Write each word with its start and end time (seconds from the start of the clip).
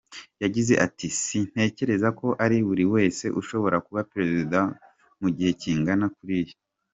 Yagize 0.43 0.73
ati 0.85 1.07
“Sintekereza 1.23 2.07
ko 2.19 2.27
ari 2.43 2.57
buri 2.67 2.85
wese 2.93 3.25
ushobora 3.41 3.77
kuba 3.85 4.01
Perezida 4.13 4.59
mu 5.21 5.29
gihe 5.35 5.51
kingana 5.61 6.07
kuriya. 6.15 6.55